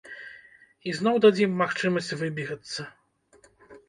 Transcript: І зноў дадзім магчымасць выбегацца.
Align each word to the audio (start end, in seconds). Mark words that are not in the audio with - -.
І 0.87 0.93
зноў 0.99 1.19
дадзім 1.25 1.53
магчымасць 1.61 2.09
выбегацца. 2.21 2.81